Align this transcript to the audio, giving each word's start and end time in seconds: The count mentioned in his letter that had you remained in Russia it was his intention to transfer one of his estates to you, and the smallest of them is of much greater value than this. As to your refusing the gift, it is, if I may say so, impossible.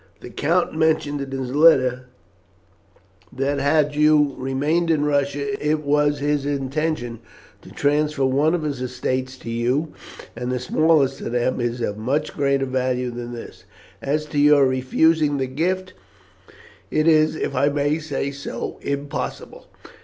The 0.21 0.31
count 0.31 0.75
mentioned 0.75 1.21
in 1.21 1.29
his 1.29 1.53
letter 1.55 2.05
that 3.31 3.59
had 3.59 3.93
you 3.93 4.33
remained 4.35 4.89
in 4.89 5.05
Russia 5.05 5.53
it 5.63 5.83
was 5.83 6.17
his 6.17 6.43
intention 6.43 7.19
to 7.61 7.69
transfer 7.69 8.25
one 8.25 8.55
of 8.55 8.63
his 8.63 8.81
estates 8.81 9.37
to 9.37 9.51
you, 9.51 9.89
and 10.35 10.51
the 10.51 10.57
smallest 10.57 11.21
of 11.21 11.33
them 11.33 11.59
is 11.61 11.81
of 11.81 11.97
much 11.99 12.33
greater 12.33 12.65
value 12.65 13.11
than 13.11 13.31
this. 13.33 13.65
As 14.01 14.25
to 14.33 14.39
your 14.39 14.65
refusing 14.65 15.37
the 15.37 15.45
gift, 15.45 15.93
it 16.89 17.07
is, 17.07 17.35
if 17.35 17.53
I 17.53 17.69
may 17.69 17.99
say 17.99 18.31
so, 18.31 18.79
impossible. 18.81 19.67